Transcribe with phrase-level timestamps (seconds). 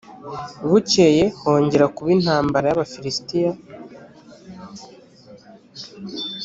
[0.69, 3.51] bukeye hongera kuba intambara y’abafilisitiya